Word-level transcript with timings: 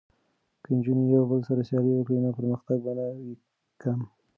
که 0.63 0.69
نجونې 0.75 1.05
یو 1.15 1.23
بل 1.31 1.41
سره 1.49 1.61
سیالي 1.67 1.91
وکړي 1.93 2.17
نو 2.23 2.29
پرمختګ 2.37 2.77
به 2.85 2.91
نه 2.97 3.05
وي 3.17 3.33
کم. 3.81 3.99